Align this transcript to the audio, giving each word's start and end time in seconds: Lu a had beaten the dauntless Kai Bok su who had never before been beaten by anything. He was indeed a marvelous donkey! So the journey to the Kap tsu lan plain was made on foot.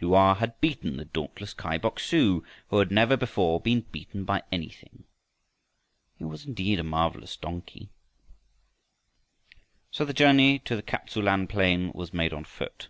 Lu 0.00 0.16
a 0.16 0.34
had 0.34 0.60
beaten 0.60 0.96
the 0.96 1.04
dauntless 1.04 1.54
Kai 1.54 1.78
Bok 1.78 2.00
su 2.00 2.44
who 2.70 2.78
had 2.80 2.90
never 2.90 3.16
before 3.16 3.60
been 3.60 3.82
beaten 3.92 4.24
by 4.24 4.42
anything. 4.50 5.04
He 6.18 6.24
was 6.24 6.44
indeed 6.44 6.80
a 6.80 6.82
marvelous 6.82 7.36
donkey! 7.36 7.90
So 9.92 10.04
the 10.04 10.12
journey 10.12 10.58
to 10.58 10.74
the 10.74 10.82
Kap 10.82 11.06
tsu 11.06 11.22
lan 11.22 11.46
plain 11.46 11.92
was 11.94 12.12
made 12.12 12.32
on 12.32 12.42
foot. 12.42 12.88